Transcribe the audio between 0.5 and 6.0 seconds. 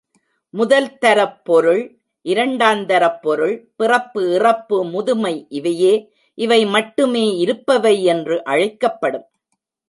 முதல்தரப்பொருள், இரண்டாந்தரப்பொருள், பிறப்பு, இறப்பு, முதுமை இவையே,